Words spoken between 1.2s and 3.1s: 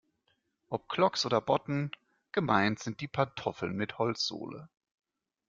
oder Botten, gemeint sind die